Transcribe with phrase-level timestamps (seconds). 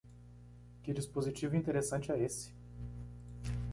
[0.83, 2.47] Que dispositivo interessante é esse.